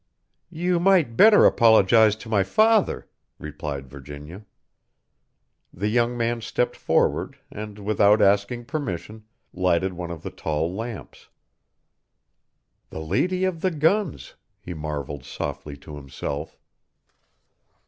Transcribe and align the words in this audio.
"You 0.49 0.79
might 0.79 1.15
better 1.15 1.45
apologize 1.45 2.15
to 2.15 2.27
my 2.27 2.41
father," 2.41 3.07
replied 3.37 3.87
Virginia. 3.87 4.45
The 5.71 5.89
young 5.89 6.17
man 6.17 6.41
stepped 6.41 6.75
forward 6.75 7.37
and, 7.51 7.77
without 7.77 8.19
asking 8.19 8.65
permission, 8.65 9.25
lighted 9.53 9.93
one 9.93 10.09
of 10.09 10.23
the 10.23 10.31
tall 10.31 10.73
lamps. 10.73 11.29
"The 12.89 12.99
lady 13.01 13.43
of 13.43 13.61
the 13.61 13.69
guns!" 13.69 14.33
he 14.59 14.73
marvelled 14.73 15.23
softly 15.23 15.77
to 15.77 15.97
himself. 15.97 16.57